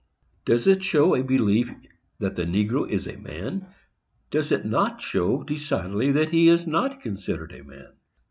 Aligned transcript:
Does 0.45 0.65
it 0.65 0.81
show 0.83 1.13
a 1.15 1.21
belief 1.23 1.71
that 2.17 2.35
the 2.35 2.43
negro 2.45 2.89
is 2.89 3.05
a 3.05 3.17
man? 3.19 3.67
Does 4.31 4.51
it 4.51 4.65
not 4.65 4.99
show 4.99 5.43
decidedly 5.43 6.11
that 6.13 6.31
he 6.31 6.49
is 6.49 6.65
not 6.65 7.01
considered 7.01 7.53
as 7.53 7.59
a 7.59 7.63
man? 7.65 7.93